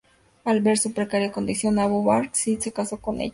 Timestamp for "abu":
1.77-2.03